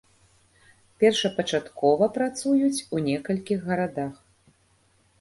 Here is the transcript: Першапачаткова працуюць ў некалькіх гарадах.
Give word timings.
Першапачаткова 1.03 2.09
працуюць 2.17 2.75
ў 2.93 2.97
некалькіх 3.13 3.59
гарадах. 3.71 4.13